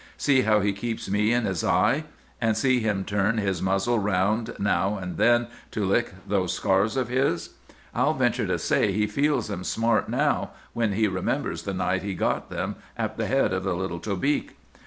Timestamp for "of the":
13.53-13.75